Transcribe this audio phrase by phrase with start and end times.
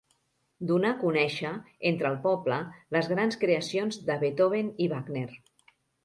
[0.69, 1.49] Donà conèixer
[1.89, 2.57] entre el poble
[2.97, 5.27] les grans creacions de Beethoven i Wagner.